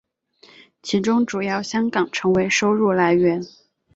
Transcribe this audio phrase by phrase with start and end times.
[0.81, 3.39] 其中主要香港成为收入来源。